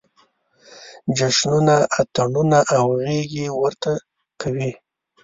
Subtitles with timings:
[1.17, 3.91] جشنونه، اتڼونه او غېږې ورته
[4.41, 4.71] کوي.